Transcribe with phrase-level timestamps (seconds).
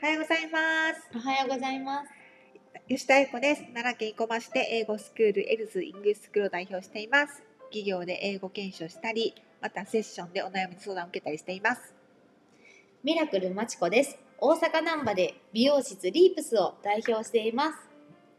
[0.00, 1.10] おはようございます。
[1.12, 2.10] おはようございます。
[2.88, 3.62] 吉田英子です。
[3.74, 7.42] 奈良県生駒市で英語スクールエルズイングリッシュスクールを代表しています。
[7.64, 11.92] 企業で英語研修したり、またセッションでお悩み相談を受けたりしています。
[13.02, 14.16] ミラクルまちこです。
[14.38, 17.78] 大阪難波で美容室リープスを代表しています。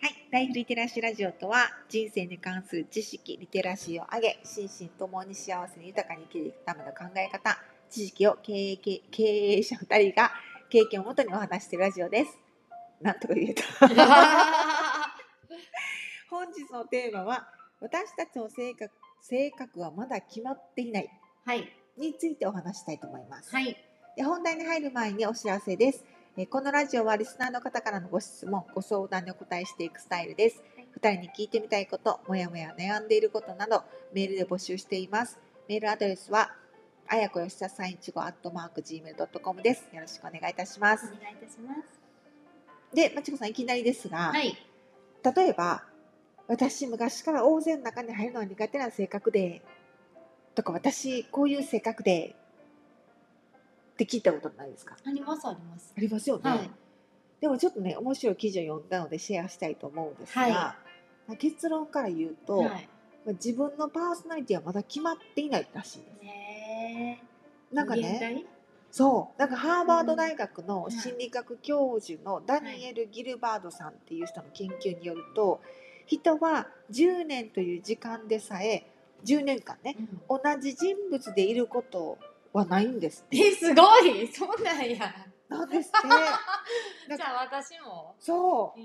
[0.01, 7.57] はい、ライフリテラシーラジオとは人生に関する知識、リテラシーを上げ、心身ともに幸せに豊かに生きていくための考え方、
[7.89, 10.31] 知識を経営経経営者2人が
[10.69, 12.37] 経験をもとにお話しているラジオです。
[13.01, 13.63] なんとか言えた。
[16.29, 17.49] 本日のテーマは
[17.81, 21.09] 私たちの性格性格はまだ決まっていない
[21.45, 21.67] はい。
[21.97, 23.53] についてお話したいと思います。
[23.53, 23.75] はい。
[24.15, 26.05] で本題に入る前にお知らせです。
[26.37, 30.61] えーこのラジオはリスナーの方からのご質問、ご相談にお答えしていくスタイルです。
[31.01, 35.39] 2人に聞いてみたいこと、もやもや悩んでいることなどメールで募集しています。
[35.67, 36.51] メールアドレスは
[37.11, 39.87] あやこよしさ315アットマーク gmail.com です。
[39.91, 41.07] よろしくお願いいたします。
[41.07, 41.81] お願いいたします。
[42.93, 44.55] で、まちこさんいきなりですが、はい。
[45.35, 45.83] 例えば
[46.47, 49.63] 私昔から大勢の中に入るのは苦手な性格で
[50.53, 52.35] とか私こういう性格で
[53.93, 54.95] って聞いたことないですか？
[55.03, 55.93] ありますあります。
[55.97, 56.69] ありますよね、はい。
[57.41, 60.75] でもちょっとね面白い記事を読んだのでシェアしたいと思うんですが、は
[61.39, 62.89] 結論から言うと、はい。
[63.25, 66.23] まあ自分のパーソナリティはまだ決まっていないらしいです。
[66.23, 66.48] ね
[66.89, 67.75] え。
[67.75, 68.45] なんかね
[68.91, 75.61] そうなんかハーバード大学のうん心理学教授のダニエル・ギルバードさんっていう人の研究によると
[76.07, 78.89] 人は10年という時間でさえ
[79.23, 79.95] 10年間ね
[80.29, 82.17] うん同じ人物でいること
[82.53, 83.25] はないんです。
[83.31, 84.27] え、すごい。
[84.27, 85.13] そうなんや。
[85.49, 87.17] なんです って。
[87.17, 88.15] じゃあ私も。
[88.19, 88.79] そう。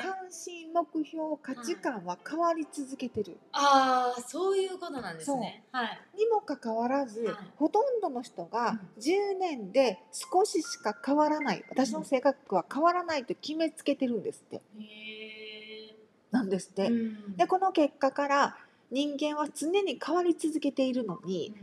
[0.00, 5.64] 関心目標価値観は変わり続けてる、ああ、そういうことなんですね。
[5.70, 6.00] はい。
[6.16, 15.96] にもかかわらず、はいほとんどの人が10年で少ししか変わらない私の性格は変わらないと決めつけてるんですってへえ。
[16.30, 18.58] なんですって、うんでこの結果から
[18.90, 21.54] 人間は常に変わり続けているのに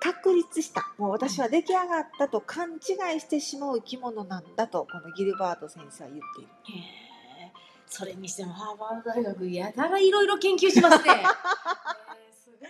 [0.00, 6.50] 確立したもう私は出来上がったと勘違いしてしまう生き物なんだとこのギルバート先生は言っている。
[7.90, 11.10] それにしてもハーバード大学やたらいろいろ研究しますね。
[11.10, 12.68] えーすごいな。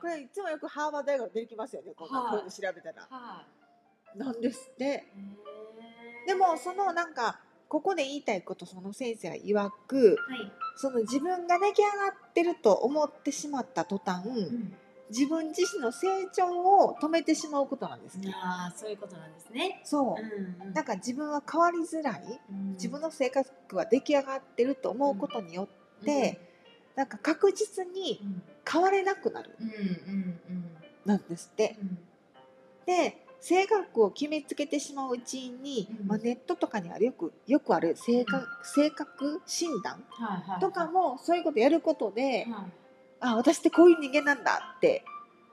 [0.00, 3.06] これいつもよくハーバード大学出てきますよねこんなはいこういうの調べたら。
[3.10, 3.44] は
[4.14, 5.12] なんですって。
[6.26, 10.52] でもそのなんかここで言いたいことその先生は曰くはい。
[10.76, 14.76] その自分が出来上がってると思ってしまった途端、うん
[15.10, 16.46] 自分自身の成長
[16.86, 18.32] を止めてしまうことなんですね。
[18.34, 19.80] ああ、そういうことなんですね。
[19.84, 20.22] そう。
[20.22, 20.72] う、んうん。
[20.72, 22.40] なんか自分は変わりづらい。
[22.50, 22.72] うん。
[22.72, 25.68] 自分の性格は出来上がってると思うことによ
[26.00, 26.40] って、
[26.94, 29.68] なんか確実にうん変われなくなるうん。
[29.68, 29.74] うん
[30.48, 31.76] うんなんですって。
[31.80, 31.98] うん。
[32.86, 36.06] で性格を決めつけてしまううちに、うん。
[36.08, 40.04] まあ、ネットとかにはよくよくある性格,、性格診断
[40.60, 42.72] とかもそういうことやることで、はい
[43.20, 45.04] あ私ってこういう人間なんだって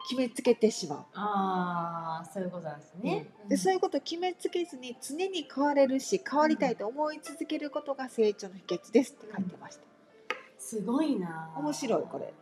[0.09, 1.00] 決めつけてしまう。
[1.16, 3.28] ああ、そういうことなんですね。
[3.50, 9.81] でそういうことを決めつけずに常に変われるし変わりたいと思い続けることが成長の秘訣ですって書いてました。
[10.57, 11.51] すごいな。
[11.57, 12.33] 面白いこれ。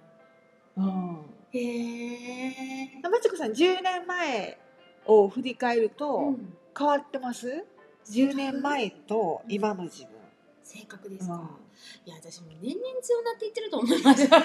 [0.78, 3.00] うんへえ。
[3.10, 4.60] まちこさん10年前
[5.06, 7.66] を振り返るとうん変わってます、
[8.12, 10.10] 10年前と今の自分。
[10.62, 11.34] 性格ですか？
[11.36, 11.40] うん
[12.06, 14.28] いや私も年々強なっていってると思います。
[14.28, 14.38] なんか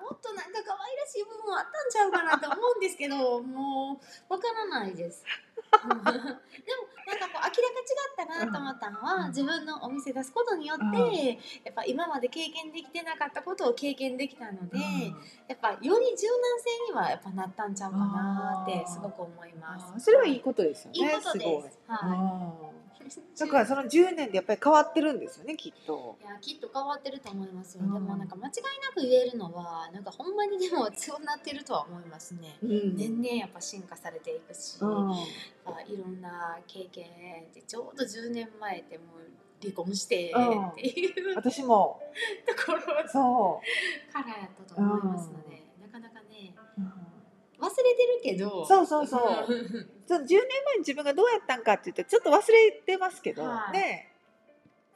[0.00, 5.24] もっとなんか可愛らしい部分あったんちゃうかなと思うんですけど、もうわからないです。
[5.70, 6.24] でもなんかこう
[7.34, 7.60] 明らか
[8.26, 11.14] 違ったなと思ったのは、うん自分のお店出すことによって、うん
[11.64, 14.82] やっぱ今まで経験できてなかったことを経験できたので、うん
[15.46, 20.04] やっぱより柔軟性にはやっぱなったんちゃうかなってすごく思います。
[20.04, 20.98] それはいいことですよね。
[20.98, 21.78] いいことです。
[21.86, 22.87] はうんい。
[23.38, 26.16] だからその10年でやっぱり変わってるんですよねきっと。
[26.22, 27.94] いやきっと変わってると思いますよ、うん。
[27.94, 28.52] でもなんか間違い
[28.84, 32.96] なく言えるのはなんかほんまにでも強なってるとは思いますね、うん。
[32.96, 35.12] 年々やっぱ進化されていくし、うん。
[35.12, 35.16] あ
[35.86, 37.06] いろんな経験
[37.54, 39.30] でちょうど10年前ってもう
[39.60, 40.66] 離婚してうん。
[40.68, 41.34] っていう。
[41.34, 42.00] と私も。
[42.66, 43.60] ころからそ
[44.14, 46.80] やったと思いますので、なかなかねう。
[46.80, 46.92] うん
[47.58, 48.64] 忘れてるけど。
[48.64, 49.52] そうそうそう。
[49.52, 53.72] うんその10年前に自分がどうやったんかって言ってちょっと忘れてますけど、はい。
[53.72, 54.08] ね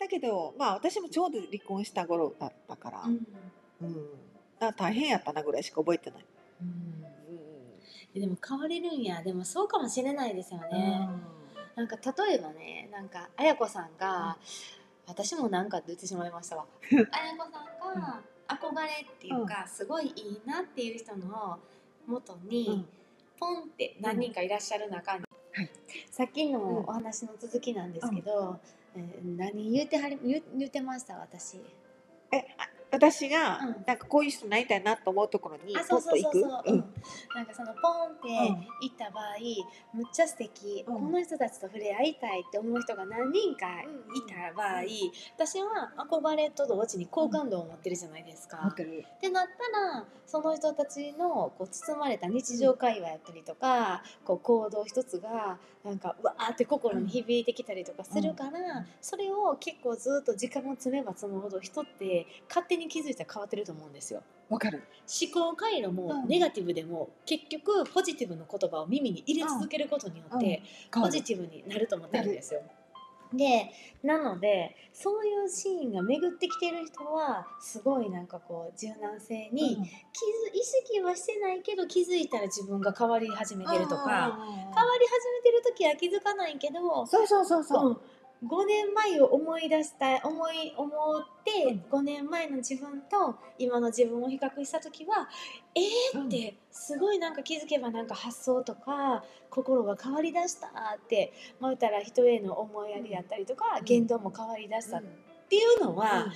[0.01, 3.27] だけどまあ私もちょうど離婚した頃だったから、うん。
[3.83, 4.75] うん。
[4.77, 6.25] 大変やったなぐらいしか覚えてない。
[6.63, 7.05] うん。
[8.17, 9.23] うでも変われるんや。
[9.23, 11.09] でもそうかもしれないですよね、
[11.77, 14.39] なんか例えばねなんか綾子さんが、
[15.07, 16.65] 私もなんかって言ってしまいましたわ。
[16.89, 17.11] 綾子
[17.45, 21.59] さんが憧れっていうか、すごいいいなっていう人の
[22.07, 22.89] 元に、うん
[23.39, 25.71] ポンって何人かいらっしゃる中に、はい。
[26.11, 28.59] さっきのお話の続きなんですけど、
[28.97, 31.57] えー何言うてはり言う言うてました私。
[32.31, 33.85] えあ私が、うん。
[33.87, 36.41] なんかこういう人になりたいなと思うところにあポッと行く？
[36.41, 38.29] なんかそのポンって
[38.83, 39.25] 行った場合、
[39.95, 40.95] むっちゃ素敵、うん。
[40.95, 43.87] この人たちと触れ合いたいって思う人が何人かい
[44.29, 44.83] た場合、
[45.37, 48.59] 私は憧れと同時に好感度を持ってるじゃないですか。
[48.59, 49.05] わかる。
[49.17, 64.23] ってなったらその人たちのこう包まれた日常会話やったりとか、こう行動一つがなんかうわーって心に響いてきたりとかするから、それを結構ずっと時間を積めば積むほど人って勝手に気づいたら変わってると思うんですよ。
[64.49, 64.83] わかる。
[65.23, 65.95] 思考回路うん。
[65.95, 70.63] もネガティブでも結局ポジティブの言葉を耳に入れ続けることによって
[70.93, 72.63] 変ポジティブになると思ってるんですよ。
[73.35, 73.71] で
[74.03, 79.87] なのでそういうシーンが巡ってきてる人はすごいなんかこう柔軟性に気づ、
[80.53, 87.97] 意識はしてないけど気づいたら自分が変わり始めてるとか変わり始めてる時は気づかないけど、そうそうそうそう、うん
[88.45, 95.29] 5年前を思い出した思い思って5年前の自分と今の自分を比較した時は
[95.75, 103.85] えーってすごいなんか気づけばなんか発想とか心が変わりだしたって思ったら人への思いやりだったりとかうん。
[103.85, 105.09] 言動も変わりだしたっうん
[105.49, 106.27] ていうのは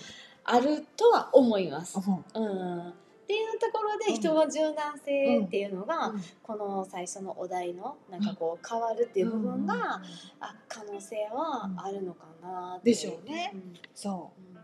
[0.45, 1.99] あるとは思います。
[1.99, 2.95] 思ううん
[3.27, 6.23] っていうところで人は柔軟性っていうのがうん。
[6.45, 10.01] この最初のお題のなんかこう変わるっていう部分が
[10.39, 13.51] あ可能性はあるのかなってでしょうね。
[13.53, 13.75] うん。
[13.93, 14.53] そう。
[14.53, 14.57] ん。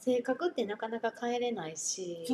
[0.00, 2.26] 性格ってなかなか変えれないし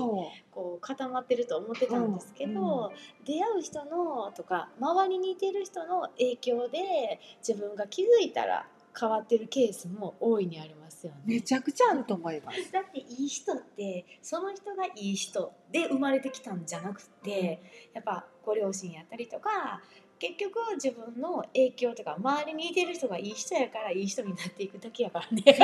[0.50, 2.92] こう固まってると思ってたんですけど、
[3.24, 8.66] 出会う人のとか周りにいてる人の影響で自分が気づいたら
[8.98, 11.20] 変わってるケースも大いにありますよね。
[11.26, 17.62] うめちゃくちゃあると思いますだっていい人ってその人がいい人で生まれてきたんじゃなくて
[17.94, 19.80] やっぱご両親やったりとか
[20.18, 25.42] 結局自分の影響とか周りにいてる人がいい人やからいい人になっていくだけやからね。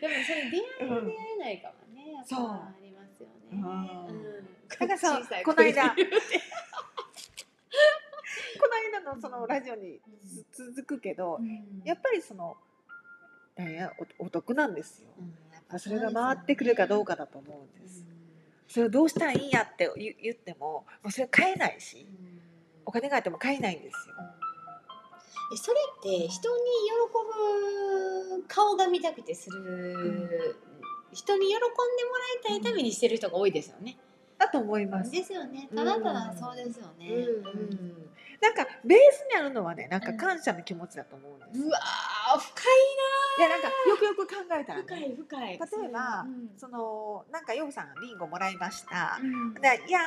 [0.00, 3.34] でもそれ出会いうん出会えないかもねやっぱそうありますよね。
[3.52, 4.34] うん
[4.78, 6.40] この間声で言うて
[8.58, 9.98] この間のそのラジオに
[10.52, 11.38] つ続くけど
[11.82, 12.56] やっぱりその
[14.18, 15.08] おお得なんですよ。
[15.18, 15.34] うん
[15.78, 18.04] それが回ってくるかどうかだと思うんです。
[18.68, 22.06] それをどうしたらいいんやって言言ってももうそれ買えないし
[22.84, 24.14] お金があっても買えないんですよ。
[25.54, 26.62] えそれって人に
[28.28, 30.56] 喜ぶ顔が見たくてする、
[31.12, 31.70] 人に喜んでも
[32.44, 33.96] らいたいためにしてる人が多いですよね。
[34.38, 35.10] だと思います。
[35.10, 35.68] ですよね。
[35.74, 37.08] ただただそうですよね。
[37.08, 38.04] うん
[38.44, 42.62] なんかベースにあるのはねなんか感謝の気持ちだと思うんです、うわー深
[43.38, 45.52] いやなんかよくよく考えたらいな深ねい深い。
[45.52, 49.54] 例えばうんそのなんかヨウさんリンゴもらいました、うん。
[49.54, 50.04] でいやー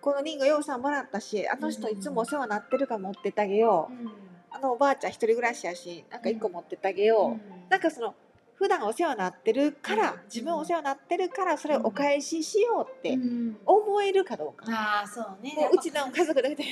[0.00, 4.12] このリンゴヨウさんもらったしあの人いつもお世話になってるから持ってってあげよう、うん
[4.52, 8.16] あのおばあちゃん一人暮らしやしなんか一個持ってってあげよう、なんかその
[8.60, 10.20] 普段お世話になってるから、うん。
[10.26, 13.56] 自分お世話になってるからそれをお返ししようってうん。
[13.64, 15.54] 思えるかどうか、ああそうね。
[15.56, 16.62] もううちの家族だけで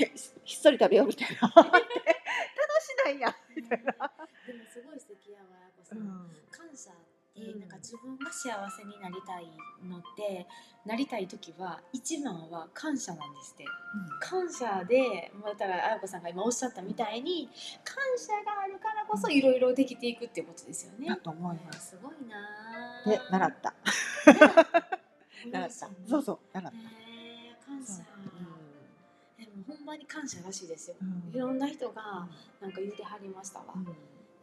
[0.44, 1.48] ひっそり食べようみたいな。
[1.56, 1.80] 楽し
[3.06, 3.34] ないや。
[3.56, 3.92] みたいな、
[4.46, 5.44] でもすごい素敵やわ。
[5.64, 5.98] やこさん。
[6.50, 6.90] 感謝
[7.38, 9.46] ってなんか自分が幸せになりたい
[9.88, 10.46] のって
[10.84, 13.64] なりたい時は一番は感謝なんですって。
[14.20, 17.48] 感謝でまたらあやこさんが今おっしゃったみたいに
[17.84, 21.08] 感謝があるからこそいろいろできていくっていうことですよね。
[21.08, 21.16] だ。
[21.16, 21.90] と思います。
[21.90, 23.74] すごいなで習った。
[25.44, 25.70] ね習った。
[25.70, 26.78] そうそう習った。
[26.78, 28.02] へー感謝、
[29.38, 31.30] でもほんまに感謝らしいですよ、うん。
[31.34, 32.28] いろんな人が
[32.60, 33.66] なんか言ってはりましたわ、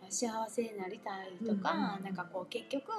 [0.10, 2.92] 幸せになりたいとか、うんうんなんかこう結局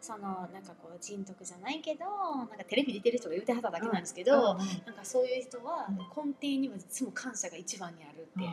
[0.00, 2.04] そのなんかこう人徳じゃないけど
[2.36, 4.64] なんかテレビ出てる人が言ってはっただけなんですけど、なんか
[5.02, 8.40] そういう人はうん根底にはいつも感謝が一番にあるって、う。
[8.40, 8.52] んうん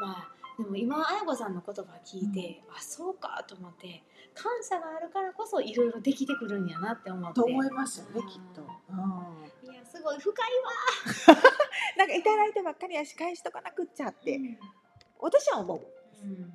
[0.00, 7.40] まあでも今綾子さんの言葉聞いて、あそうかと思って感謝があるからこそいろいろできてくるんやなって思って。
[7.40, 8.28] と思いますよねうん。
[8.28, 8.62] きっと。
[9.70, 10.34] いやすごい深い
[11.98, 14.38] なんかいただいてばっかりやし返しとかなくっちゃって。
[15.18, 15.86] 私は思う。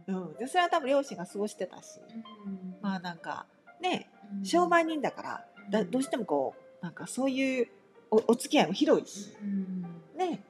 [0.08, 0.16] うん。
[0.16, 2.00] うん、でそれは多分両親が過ごしてたし、
[2.46, 2.76] うん。
[2.82, 3.46] まあなんか
[3.82, 4.10] ね
[4.40, 4.46] うん。
[4.46, 7.68] 商売人だからだどうしてもこうなんかそういう
[8.12, 9.82] おお付き合いも広いし、うん。
[10.18, 10.44] ね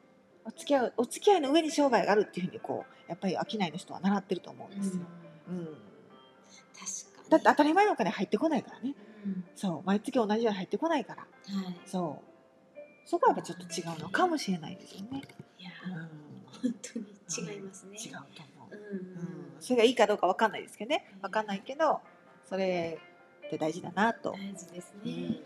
[0.46, 5.04] お付き合いお付き合いの上に商売があるっていうふうにこうやっぱり商いの人は習ってると思うんですよ。
[5.50, 5.66] うん。
[5.66, 5.74] 確
[7.18, 7.30] かに。
[7.30, 8.96] だって当たり前のお金入ってこないからね。
[9.26, 9.44] うん。
[9.56, 11.22] そう毎月同じように入ってこないから。
[11.22, 11.28] は
[11.70, 11.80] い。
[11.86, 12.30] そう。
[13.06, 15.24] そこはやっぱちょっと違うのかもしれないですよね。
[15.58, 16.72] いやうん。
[16.72, 17.06] 本当に
[17.56, 17.98] 違いますね。
[17.98, 18.59] 違うと思う。
[18.92, 22.02] うんうん、それがいいかどうかわかんないですけどねわかんないけど
[22.46, 23.00] それ
[23.48, 25.44] って大事だなと、大事ですねうん。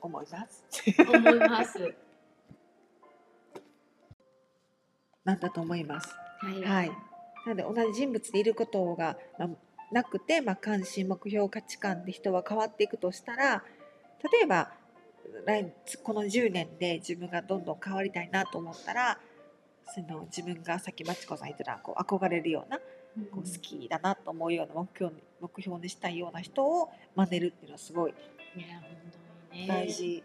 [0.00, 0.64] 思います。
[0.98, 1.94] 思います。
[5.24, 6.14] なんだと思います。
[6.38, 6.90] はいはい。
[7.46, 9.48] なので同じ人物でいることが、まあ、
[9.92, 13.62] なくて、まあ、関心目標価値観で人は変わっていくとしたら
[14.32, 14.72] 例えば
[15.44, 19.20] 来この10年で自分がどんどん変わりたいなと思ったら
[19.86, 22.82] その自分がさっきまちこさん言ってたこう憧れるようなこ
[23.36, 28.14] う好きだなと思うような目標に目標にしたいような人を真似るっていうのはすごい
[29.66, 30.22] 大事。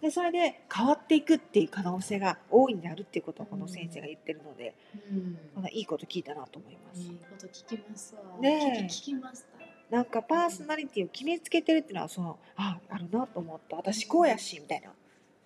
[0.00, 4.74] でそれで変わっていくっていう可能性が大いにあるっていうことをこの先生が言ってるので、
[5.10, 5.66] うん。
[5.70, 7.00] いいこと聞いたなと思います。
[7.00, 8.38] いいこと聞きますわ。
[8.38, 8.84] ねえ。
[8.84, 9.46] 聞きました。
[9.90, 13.76] なんかパーソナリティを決めつけてるっていうのはそのああるなと思った。
[13.76, 14.88] 私こうやしみたいな。
[14.88, 14.92] そ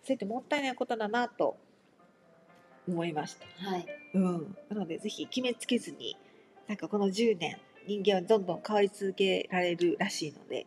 [0.09, 1.57] うやってもったいないことだなと
[2.91, 3.47] 思いました。
[3.71, 3.87] はい。
[4.15, 6.17] うん、なのでぜひ決めつけずに
[6.67, 7.57] なんかこの10年
[7.87, 10.67] 人間はどんどん変わり続けられるらしいので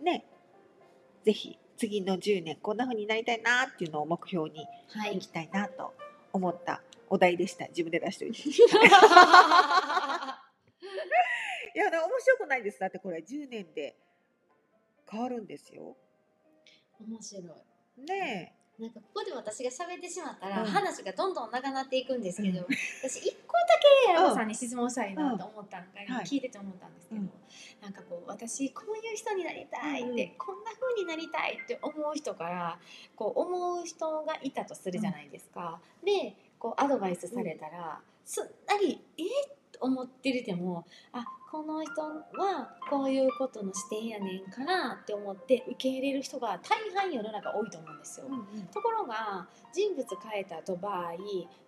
[0.00, 0.24] ね。
[1.24, 5.16] ぜひ次の10年こんな風になりたいなっていうのを目標にはい。
[5.16, 5.94] いきたいなと
[6.32, 7.66] 思ったお題でした。
[7.68, 8.38] 自分で出しておいて。
[11.74, 12.80] いや面白くないです。
[12.80, 13.96] だってこれ10年で
[15.10, 15.96] 変わるんですよ。
[17.00, 18.02] 面白い。
[18.02, 22.66] ねなんかここで私が喋ってしまったら、うん話がどんどん長なっていくんですけど、うん
[23.02, 23.66] 私一個だ
[24.06, 25.84] けやこさんに質問したいなと思ったの
[26.16, 27.30] が、聞いてて思ったんですけど、うん
[27.82, 32.78] なんかこう私こういう人になりたいって、うんこんな風になりたいって思う人から
[33.16, 35.80] こう思う人がいたとするじゃないですか。
[36.04, 48.26] でこうアドバイスされたら、すんなりえっと思ってるでもあこの人はこういうことの視点やねんからって思って受け入れる人が大半世の中多いと思うんですよ。
[48.70, 51.12] ところが人物変えたと場合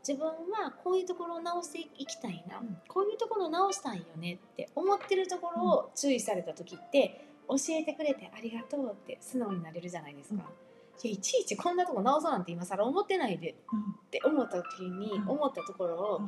[0.07, 2.76] 自分はこういうところを直していきたいな、うん。
[2.88, 10.35] こういうところを直したいよねって思ってるところを注意された時って教えてくれてありがとうって素直になれるじゃないですか。
[10.35, 10.40] うん。
[10.40, 15.29] いやいちいちこんなとこ直そうなんて今更思ってないでうんって思った時にうん。
[15.31, 16.21] 思ったところを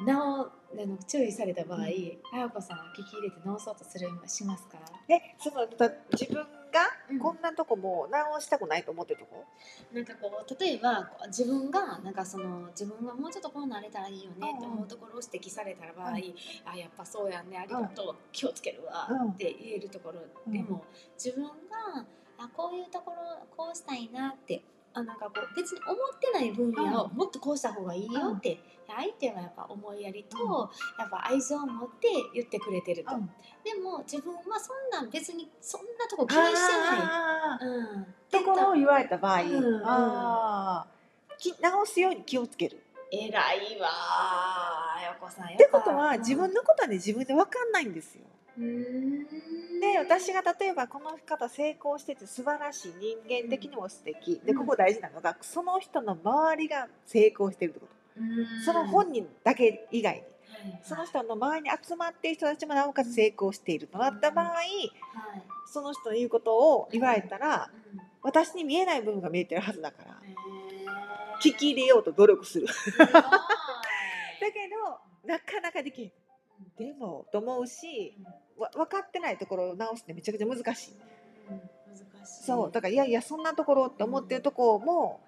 [0.00, 1.80] 直あの注意された場合、
[2.32, 4.78] あやこさんは聞き入れて直そうとするしますか？
[5.08, 6.46] えそのだ自分が
[7.08, 7.18] うん。
[7.20, 9.44] こんなとこも直したくないと思ってるとこ、
[9.92, 16.14] なんかこう例えば自分がなんかその自分がもうちょっとこうなれたらいいよねって思うところを指摘された場合、うん。
[16.64, 19.30] あやっぱそうやんねありがとう、気をつけるわうん。
[19.30, 20.20] って言えるところ。
[20.50, 20.82] でも、
[21.14, 22.04] 自分が
[22.36, 24.60] あこういうところこうしたいなって
[24.94, 30.50] あなんかこう別に思ってない分野をもっとこうした方がいいよって、相手はやっぱ思いやりと、うん。
[30.98, 33.26] やっぱ愛情を持って言ってくれてると、うん。
[33.64, 37.66] でも自分はそんなん別にそんなとこ気にしてない。
[37.66, 39.50] うん、ところを言われた場合、うん。
[39.50, 39.82] うん。
[39.84, 40.94] あー。
[41.38, 42.80] き直すように気をつける。
[43.10, 45.48] 偉いわー、やこさん。
[45.48, 48.22] っってことは自分のことはね自分で分かんないんですよ。
[48.58, 49.26] うーん
[49.92, 54.58] で私が例えばこの方成功してて素晴らしい人間的にも素敵、でうん。
[54.58, 57.92] ここ大事なのがその人の周りが成功してるってこと。
[58.64, 60.20] その本人だけ以外に。
[60.20, 60.28] はい
[60.82, 64.92] その人の周りに集まっている人たちもなおかつ成功しているとなった場合はい。
[65.66, 68.00] その人の言うことを言われたらうん。
[68.22, 70.34] 私に見えない部分が見えてるはずだからへ
[71.42, 72.68] 聞き入れようと努力する。
[72.96, 73.20] だけど
[75.26, 76.12] なかなかできん。
[76.78, 78.16] でもと思うし
[78.58, 80.94] わ分かってないところを直すってめちゃくちゃ難しい。
[81.50, 82.44] うん難しい。
[82.44, 85.20] そうだからいやいやそんなところって思ってるとこも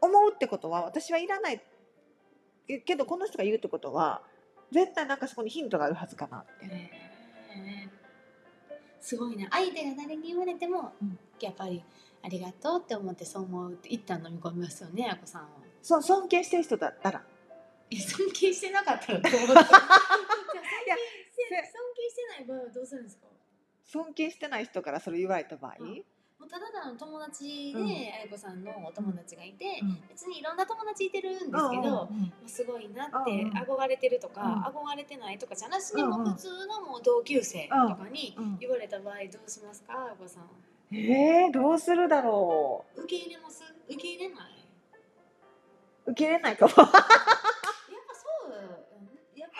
[0.00, 1.62] 思うってことは私はいらない
[2.66, 4.22] けけどこの人が言うってことは
[4.72, 6.66] 絶対なんかそこにヒントがあるはずかなって。
[6.66, 8.04] へー
[9.00, 9.46] すごいね。
[9.50, 11.84] 相手が誰に言われても、うんやっぱり
[12.22, 15.48] ありがとうって思ってそう思うって一旦飲み込みますよね、あこさんは。
[15.82, 17.22] そう尊敬してる人だったら
[17.90, 19.66] え尊敬してなかったらどうじゃあ尊敬して
[21.52, 23.26] 尊敬してない場合はどうするんですか？
[23.84, 26.04] 尊敬してない人からそれ言われた場合、うん
[26.36, 27.86] もうただただの友達で、うん。
[27.86, 30.02] あやこさんのお友達がいて、うん。
[30.08, 34.40] 別にいろんな友達いてるんですけど、うんすごいなって憧れてるとか、
[34.74, 39.94] 憧れてないとかじゃなしにもう普通のもう同級生とかにうん言われた場合どうしますか？
[39.96, 40.44] あやこさん。
[40.92, 43.62] えー、どうするだろ受け入れます？
[43.88, 44.66] 受け入れない？
[46.06, 46.72] う受け入れないかも。
[46.76, 47.08] やっぱそ
[48.48, 49.56] ううんやっぱ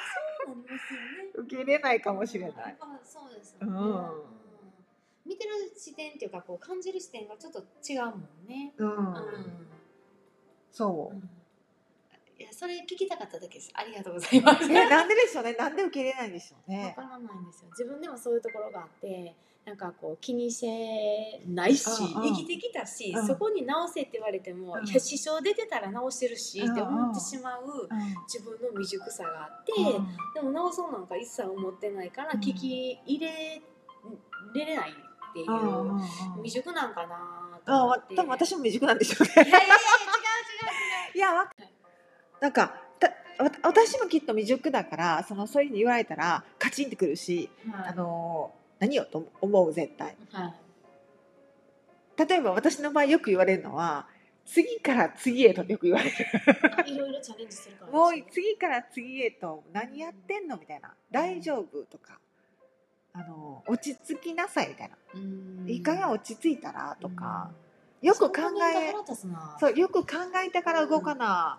[0.46, 2.52] そうなりますよね受け入れないかもしれない。
[2.56, 5.30] やっぱそうですよね、うん。
[5.30, 8.72] 見てる視点っていうかこう感じる視点がちょっと違うもんね。
[8.76, 9.14] うん、うん。
[10.70, 11.16] そう。
[12.36, 13.70] いやそれ聞きたかっただけです。
[13.74, 14.64] ありがとうございます。
[14.64, 15.54] えなんででしょうね。
[15.54, 17.70] なんで受け入れないんでしょうわねからないんですよ。
[17.70, 19.34] 自分でもそういうところがあって、
[19.66, 23.26] なんかこう気にしてないし、うんうん生きてきたし、うん。
[23.26, 24.86] そこに直せって言われても、うん。
[24.86, 27.98] いや支障出てたら直してるし、うんうんって思ってしまううん。
[28.26, 30.06] 自分の未熟さがあって、うん。
[30.34, 32.40] でも直そうなんか一切思ってないからうん。
[32.40, 33.62] 聞き入れ
[34.54, 36.02] れれないっていう、うんうんうん。
[36.42, 38.14] 未熟なんかなと思って。
[38.16, 39.32] 多分私も未熟なんでしょうね。
[39.34, 39.72] いやいや違う違う違
[41.14, 41.16] う。
[41.16, 41.50] いやわ
[42.40, 43.08] なんかた
[43.42, 47.88] わ私もきっと未熟だからそのそういうふうに言われたらカチンってくるし、はい。
[47.88, 48.52] あの
[48.84, 50.14] 何よと思う絶対。
[50.30, 50.54] はい。
[52.28, 54.06] 例えば私の場合よく言われるのは
[54.44, 56.16] 次から次へとよく言われる。
[56.76, 57.92] あ いろいろチャレンジするから。
[57.92, 60.94] もう次から次へと何やってんのみたいな。
[61.10, 62.20] 大丈夫とか。
[63.14, 64.96] あの落ち着きなさいみたいな。
[65.14, 65.66] うん。
[65.66, 67.52] いい加減落ち着いたらとか。
[68.02, 68.06] うん。
[68.06, 68.92] よく考え
[69.58, 70.08] そうよく考
[70.44, 71.58] えてから動かな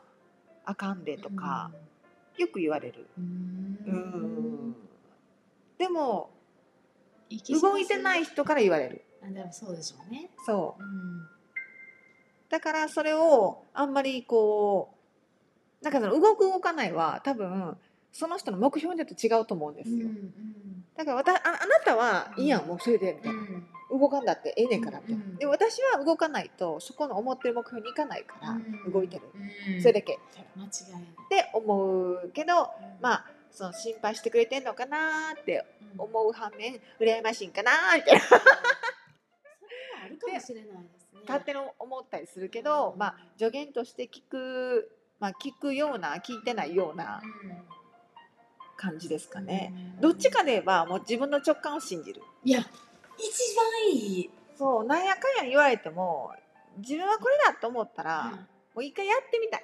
[0.64, 1.72] あかんでとか。
[2.38, 3.08] よく言われる。
[3.18, 3.80] うん。
[3.84, 4.76] うん。
[5.80, 6.35] でも
[7.62, 9.02] 動いてない人から言われる。
[9.24, 10.30] あでもそうでしょうね。
[10.46, 10.84] そう。
[10.84, 11.36] うん
[12.50, 14.94] だからそれをあんまりこ
[15.82, 17.76] うなんかその動く動かないは多分
[18.12, 20.08] その人の目標によって違うと思うんですよ、
[20.96, 23.42] だからわたああなたはいいやんもうそれでみたいな、
[23.92, 28.54] 動かんだってええねんからみたいな、うんで私は動かないとそこの思ってる目標に行かないからう
[28.90, 30.18] ん動いてる、うんそれだけ。
[30.32, 31.02] みたいな間違いない。
[31.02, 32.70] って思うけど
[33.02, 33.26] まああ
[33.56, 35.66] その心配してくれてんのかなーって
[35.98, 38.46] 思思う反面羨ましいんかなーみたいなそれは
[40.06, 41.22] あるかもしれないですね。
[41.28, 43.00] 勝手に思ったりするけど、うん。
[43.00, 47.22] まあ助言として聞く、まあ、聞くような聞いてないような
[48.78, 49.74] 感じですかね。
[49.96, 50.02] うん。
[50.02, 52.22] どっちかで言えばもう自分の直感を信じる。
[52.44, 54.30] いや一番いい。
[54.58, 56.32] そうなんやかんや言われても
[56.78, 58.32] 自分はこれだと思ったら、うん。
[58.32, 58.48] も
[58.78, 59.64] う一回やってみたい。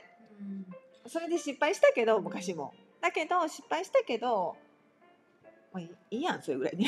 [1.08, 2.74] それで失敗したけど昔も。
[3.02, 4.56] だけど失敗したけど
[5.74, 6.88] もういいやんそれぐらいに。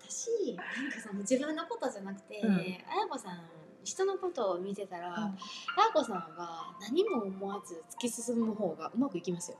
[0.00, 3.40] 私なんかその自分のことじゃなくて、うんあやこさん
[3.84, 5.32] 人のことを見てたら、あや
[5.94, 9.58] こさんは何も思わず突き進む方がうまくいきますよ。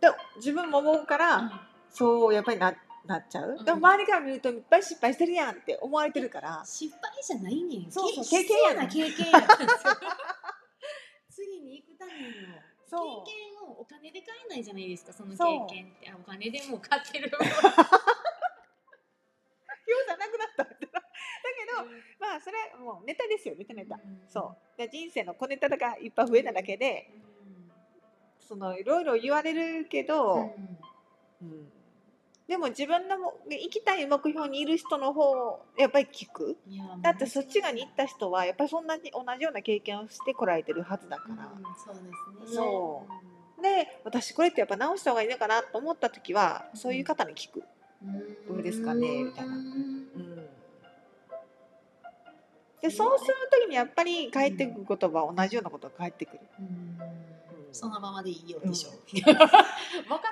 [0.00, 2.72] で自分も思うから、そうやっぱりな
[3.06, 3.62] なっちゃう？
[3.62, 6.62] でも周りから見るといっぱい失敗してるやんって思われてるから。
[6.64, 7.90] 失敗じゃないねん。
[7.92, 9.46] そうそうけ経験やな経験や
[11.30, 12.54] 次に行くためにも
[12.90, 15.42] 経験をお金で買えないじゃないですかその経
[15.74, 16.08] 験って。
[16.10, 20.92] あお金でも買ってるようじゃなくなっただけど
[22.18, 24.78] まあそれはもうネタですよネタネタ、そう。
[24.78, 27.10] で人生の小ネタがいっぱい増えただけで
[28.40, 30.06] そのいろいろ言われるけうん。
[30.06, 30.34] ど、
[31.42, 31.72] うん
[32.48, 36.56] でも自分のも行きたい目標にいる人の方やっぱり聞く。
[37.02, 42.00] だってそっち側に行った人はやっぱりそんなに同じような経験をしてこられてるはずだから、うんそうで
[42.46, 42.56] すね。
[42.56, 43.04] そ
[43.58, 43.62] う。
[43.62, 47.64] で私これってやっぱ直した方がいいのかなと思った時はそういう方に聞く、
[48.04, 48.54] うん。
[48.54, 49.54] どうですかねみたいな。
[49.54, 50.48] うんうん、
[52.80, 56.40] でそうする時にやっぱり返ってくる言葉は同じようなことが返ってくる。
[56.60, 57.25] うん
[57.76, 58.90] そのままでいいよでしょ。
[58.90, 59.44] う 分か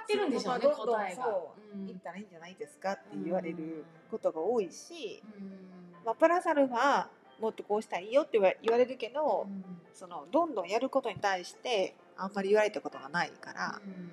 [0.02, 1.24] ってるんでしょうね答えが。
[1.24, 1.86] そううん。
[1.86, 6.02] 行ったらいいんじゃないですかって言われることが多いし、うん。
[6.04, 7.06] まあ、プラスアルファ
[7.38, 9.62] もっとこうしたらいいよって言われるけど、うん。
[9.92, 14.10] そのどんどんやることに対してあんまり言われたことがないから、うん。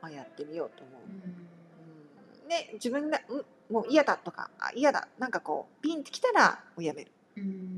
[0.00, 1.02] まあ、やってみようと思う。
[2.48, 5.08] で自分がうんもう嫌だとかあ嫌だ。
[5.18, 7.12] なんかこうピンってきたらもうやめる。
[7.36, 7.71] うんうん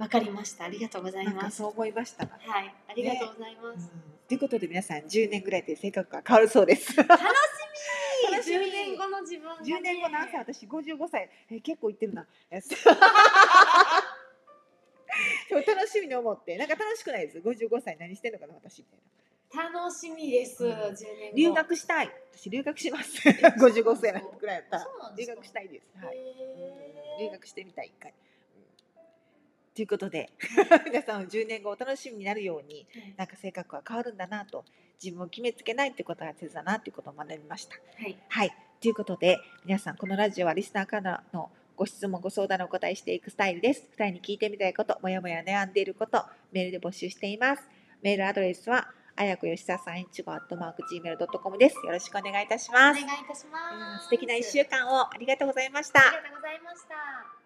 [0.00, 0.64] わかりました。
[0.64, 1.44] ありがとうございなんます。
[1.44, 2.24] かそう思いました。
[2.24, 2.30] は
[2.62, 3.78] い、ありがとうございまうん。
[3.78, 3.90] す。
[4.26, 6.96] ということで皆さん10年ぐらいで性格が変わるそうです。
[6.96, 7.10] 楽し
[8.30, 8.32] み。
[8.32, 8.56] 楽しみ。
[8.56, 9.76] 10年後の自分がね。
[9.76, 11.28] 10年後何歳私55歳。
[11.50, 12.26] え結構いってるな。
[12.62, 12.94] そう。
[15.66, 16.56] 楽しみに思って。
[16.56, 17.38] なんか楽しくないです。
[17.40, 19.00] 55歳何してんのかな私みたい
[19.66, 19.80] な。
[19.80, 20.64] 楽しみです。
[20.64, 20.72] うん。
[20.72, 20.78] 10
[21.18, 21.36] 年後。
[21.36, 22.10] 留学したい。
[22.32, 23.20] 私留学します。
[23.28, 24.86] 55歳なぐらいやったら。
[25.14, 26.16] 留学したいです、はい、
[27.20, 28.16] 留学してみたい一回、うん
[29.74, 30.30] ということで
[30.84, 34.64] 皆さん10年後お楽しみになるようになんか性格は変わるんだなと
[35.02, 38.16] 自分を決めつけないってことが大切だなっていうことを学びましたはい。
[38.28, 38.54] はい。
[38.80, 43.86] ということで、皆さん、このラジオはリスナーからのご質問、ご相談にお答えしていくスタイルです。
[43.92, 47.68] 二人に聞いてみたいこと、もやもや悩んでいること、メールで募集しています。
[48.02, 51.76] メールアドレスは、あやこよしささん1号アットマーク Gmail.com です。
[51.84, 53.00] よろしくお願いいたしおます。
[53.04, 54.02] 願いいたします。
[54.02, 56.00] うん素敵な1週間をありがとうございました。
[56.00, 57.39] ありがとうございました。